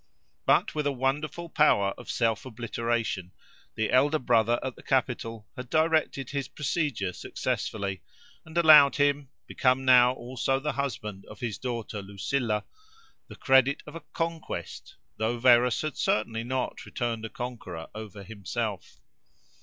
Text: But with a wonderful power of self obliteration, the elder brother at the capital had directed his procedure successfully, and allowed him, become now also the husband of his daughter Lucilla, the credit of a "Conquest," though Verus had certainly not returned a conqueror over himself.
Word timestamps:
But 0.47 0.73
with 0.73 0.87
a 0.87 0.91
wonderful 0.91 1.47
power 1.47 1.89
of 1.91 2.09
self 2.09 2.43
obliteration, 2.43 3.33
the 3.75 3.91
elder 3.91 4.17
brother 4.17 4.59
at 4.63 4.75
the 4.75 4.81
capital 4.81 5.47
had 5.55 5.69
directed 5.69 6.31
his 6.31 6.47
procedure 6.47 7.13
successfully, 7.13 8.01
and 8.43 8.57
allowed 8.57 8.95
him, 8.95 9.29
become 9.45 9.85
now 9.85 10.13
also 10.13 10.59
the 10.59 10.71
husband 10.71 11.27
of 11.27 11.39
his 11.41 11.59
daughter 11.59 12.01
Lucilla, 12.01 12.65
the 13.27 13.35
credit 13.35 13.83
of 13.85 13.93
a 13.95 14.01
"Conquest," 14.11 14.95
though 15.17 15.37
Verus 15.37 15.79
had 15.83 15.95
certainly 15.97 16.43
not 16.43 16.83
returned 16.87 17.23
a 17.23 17.29
conqueror 17.29 17.87
over 17.93 18.23
himself. 18.23 19.01